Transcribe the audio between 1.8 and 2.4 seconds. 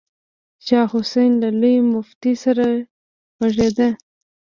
مفتي